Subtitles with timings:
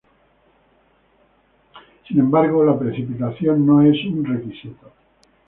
[2.07, 4.91] Sin embargo, la precipitación no es un requisito.